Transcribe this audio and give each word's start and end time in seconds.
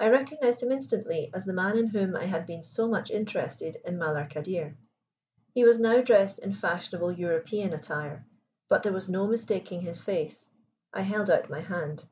I 0.00 0.08
recognized 0.08 0.62
him 0.62 0.72
instantly 0.72 1.30
as 1.34 1.44
the 1.44 1.52
man 1.52 1.76
in 1.76 1.88
whom 1.88 2.16
I 2.16 2.24
had 2.24 2.46
been 2.46 2.62
so 2.62 2.88
much 2.88 3.10
interested 3.10 3.76
in 3.84 3.98
Malar 3.98 4.26
Kadir. 4.26 4.78
He 5.52 5.62
was 5.62 5.78
now 5.78 6.00
dressed 6.00 6.38
in 6.38 6.54
fashionable 6.54 7.12
European 7.12 7.74
attire, 7.74 8.24
but 8.70 8.82
there 8.82 8.94
was 8.94 9.10
no 9.10 9.26
mistaking 9.26 9.82
his 9.82 10.00
face. 10.00 10.48
I 10.94 11.02
held 11.02 11.28
out 11.28 11.50
my 11.50 11.60
hand. 11.60 12.06